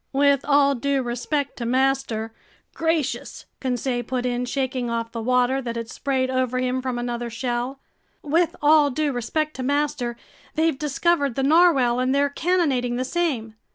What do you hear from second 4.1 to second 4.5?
in,